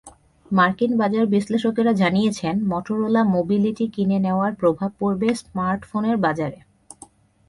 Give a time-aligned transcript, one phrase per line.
[0.51, 6.59] মার্কিন বাজার বিশ্লেষকেরা জানিয়েছেন, মটোরোলা মোবিলিটি কিনে নেওয়ার প্রভাব পড়বে স্মার্টফোনের বাজারে।